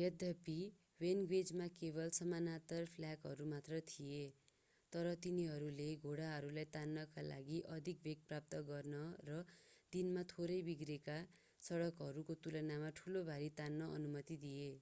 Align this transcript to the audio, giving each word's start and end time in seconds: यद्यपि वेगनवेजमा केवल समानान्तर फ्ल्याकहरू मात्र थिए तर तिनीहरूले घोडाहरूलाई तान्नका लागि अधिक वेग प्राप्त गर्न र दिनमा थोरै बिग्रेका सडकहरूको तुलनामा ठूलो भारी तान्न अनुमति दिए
यद्यपि 0.00 0.52
वेगनवेजमा 1.00 1.64
केवल 1.78 2.12
समानान्तर 2.18 2.84
फ्ल्याकहरू 2.90 3.46
मात्र 3.52 3.80
थिए 3.88 4.20
तर 4.92 5.08
तिनीहरूले 5.24 5.88
घोडाहरूलाई 6.04 6.68
तान्नका 6.76 7.24
लागि 7.26 7.58
अधिक 7.72 8.06
वेग 8.06 8.22
प्राप्त 8.28 8.60
गर्न 8.68 9.02
र 9.26 9.40
दिनमा 9.92 10.24
थोरै 10.28 10.60
बिग्रेका 10.70 11.18
सडकहरूको 11.62 12.38
तुलनामा 12.42 12.94
ठूलो 12.96 13.24
भारी 13.26 13.52
तान्न 13.58 13.92
अनुमति 13.94 14.38
दिए 14.40 14.72